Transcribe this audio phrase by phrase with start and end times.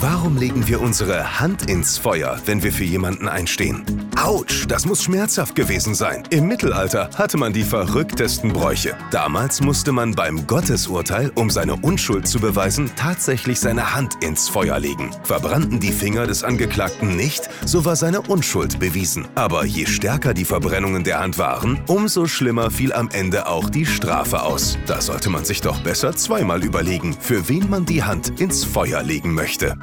[0.00, 3.84] Warum legen wir unsere Hand ins Feuer, wenn wir für jemanden einstehen?
[4.16, 6.24] Autsch, das muss schmerzhaft gewesen sein.
[6.30, 8.96] Im Mittelalter hatte man die verrücktesten Bräuche.
[9.10, 14.78] Damals musste man beim Gottesurteil, um seine Unschuld zu beweisen, tatsächlich seine Hand ins Feuer
[14.78, 15.10] legen.
[15.22, 19.26] Verbrannten die Finger des Angeklagten nicht, so war seine Unschuld bewiesen.
[19.36, 23.86] Aber je stärker die Verbrennungen der Hand waren, umso schlimmer fiel am Ende auch die
[23.86, 24.76] Strafe aus.
[24.86, 29.02] Da sollte man sich doch besser zweimal überlegen, für wen man die Hand ins Feuer
[29.02, 29.77] legen möchte.